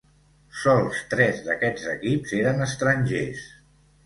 [0.61, 3.45] Sols tres d'aquests equips eren estrangers.